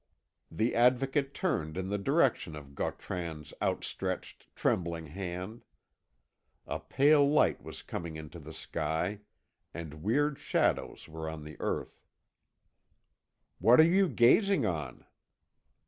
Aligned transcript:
The 0.49 0.73
Advocate 0.73 1.31
turned 1.35 1.77
in 1.77 1.89
the 1.89 1.99
direction 1.99 2.55
of 2.55 2.73
Gautran's 2.73 3.53
outstretched 3.61 4.47
trembling 4.55 5.05
hand. 5.05 5.63
A 6.65 6.79
pale 6.79 7.23
light 7.29 7.61
was 7.61 7.83
coining 7.83 8.15
into 8.15 8.39
the 8.39 8.51
sky, 8.51 9.19
and 9.75 10.01
weird 10.01 10.39
shadows 10.39 11.07
were 11.07 11.29
on 11.29 11.43
the 11.43 11.55
earth. 11.59 12.01
"What 13.59 13.79
are 13.79 13.83
you 13.83 14.09
gazing 14.09 14.65
on?" 14.65 15.05